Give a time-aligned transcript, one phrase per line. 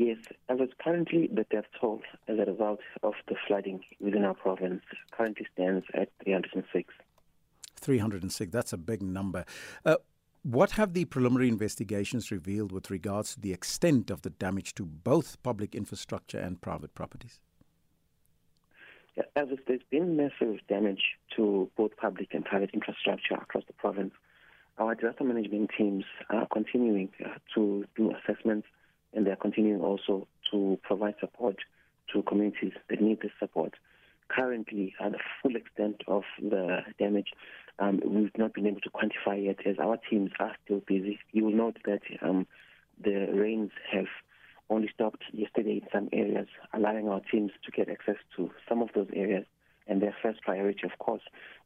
[0.00, 0.16] Yes,
[0.48, 4.80] as it's currently the death toll as a result of the flooding within our province
[5.10, 6.94] currently stands at 306.
[7.76, 9.44] 306, that's a big number.
[9.84, 9.96] Uh,
[10.42, 14.86] what have the preliminary investigations revealed with regards to the extent of the damage to
[14.86, 17.38] both public infrastructure and private properties?
[19.36, 24.14] As there's been massive damage to both public and private infrastructure across the province,
[24.78, 28.66] our disaster management teams are continuing uh, to do assessments
[29.14, 31.56] and they're continuing also to provide support
[32.12, 33.74] to communities that need this support.
[34.28, 37.28] Currently, uh, the full extent of the damage
[37.80, 41.18] um, we've not been able to quantify yet as our teams are still busy.
[41.32, 42.46] You will note that um,
[43.02, 44.06] the rains have
[44.68, 48.90] only stopped yesterday in some areas, allowing our teams to get access to some of
[48.94, 49.46] those areas.
[49.86, 51.22] And their first priority, of course,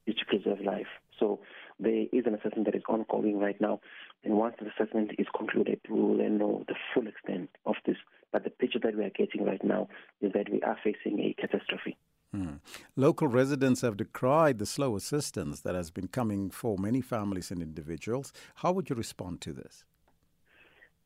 [0.06, 0.86] is to preserve life.
[1.18, 1.41] So
[1.78, 3.80] there is an assessment that is ongoing right now.
[4.24, 7.96] And once the assessment is concluded, we will then know the full extent of this.
[8.32, 9.88] But the picture that we are getting right now
[10.20, 11.96] is that we are facing a catastrophe.
[12.33, 12.55] Hmm.
[12.97, 17.62] Local residents have decried the slow assistance that has been coming for many families and
[17.62, 18.33] individuals.
[18.56, 19.84] How would you respond to this?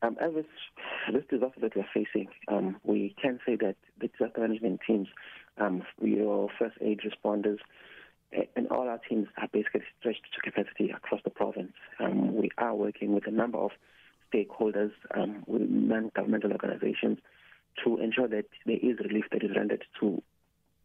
[0.01, 0.47] Um, as this,
[1.13, 5.09] this disaster that we're facing, um, we can say that the disaster management teams,
[5.59, 7.59] um, your first aid responders,
[8.33, 11.73] and all our teams are basically stretched to capacity across the province.
[11.99, 13.71] Um, we are working with a number of
[14.33, 17.19] stakeholders, um, with non-governmental organizations,
[17.85, 20.23] to ensure that there is relief that is rendered to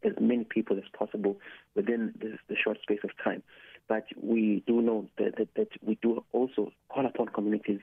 [0.04, 1.36] as many people as possible
[1.74, 3.42] within this, the short space of time.
[3.88, 7.80] But we do know that, that, that, we do also call upon communities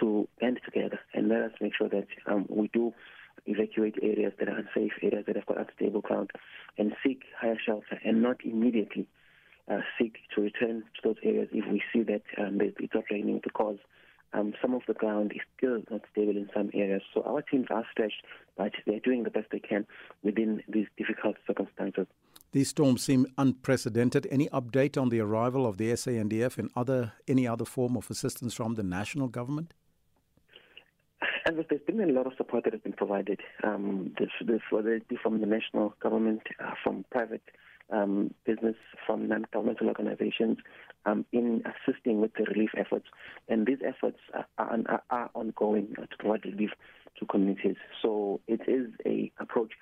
[0.00, 2.92] to band together and let us make sure that um, we do
[3.46, 6.30] evacuate areas that are unsafe, areas that have got unstable ground,
[6.78, 9.06] and seek higher shelter and not immediately
[9.70, 13.40] uh, seek to return to those areas if we see that um, it's not raining
[13.42, 13.78] because
[14.34, 17.02] um, some of the ground is still not stable in some areas.
[17.12, 18.22] So our teams are stretched,
[18.56, 19.86] but they're doing the best they can
[20.22, 22.06] within these difficult circumstances.
[22.52, 24.26] These storms seem unprecedented.
[24.30, 28.54] Any update on the arrival of the SANDF and other any other form of assistance
[28.54, 29.72] from the national government?
[31.54, 35.06] There's been a lot of support that has been provided, um, this, this, whether it
[35.06, 37.42] be from the national government, uh, from private
[37.90, 38.74] um, business,
[39.06, 40.58] from non-governmental organizations,
[41.06, 43.06] um, in assisting with the relief efforts.
[43.48, 46.70] And these efforts are, are, are ongoing to provide relief
[47.20, 47.76] to communities.
[48.02, 49.72] So it is a approach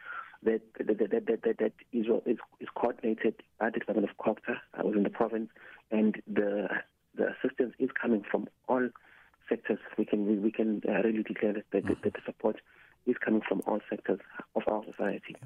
[0.42, 4.86] that that, that, that, that, that is, is, coordinated by the government of COGTA uh,
[4.86, 5.48] within the province,
[5.90, 6.68] and the
[7.14, 8.48] the assistance is coming from
[10.12, 12.60] can we, we can uh, really declare that, that, that the support
[13.06, 14.20] is coming from all sectors
[14.54, 15.36] of our society.